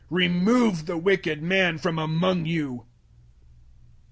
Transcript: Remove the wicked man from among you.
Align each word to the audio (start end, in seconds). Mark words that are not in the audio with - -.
Remove 0.09 0.87
the 0.87 0.97
wicked 0.97 1.43
man 1.43 1.77
from 1.77 1.99
among 1.99 2.47
you. 2.47 2.87